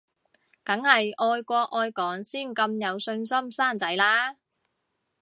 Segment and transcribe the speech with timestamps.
[0.63, 4.35] 梗係愛國愛港先咁有信心生仔啦